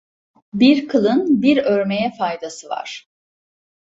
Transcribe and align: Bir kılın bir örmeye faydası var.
Bir 0.53 0.87
kılın 0.87 1.41
bir 1.41 1.57
örmeye 1.57 2.11
faydası 2.17 2.69
var. 2.69 3.07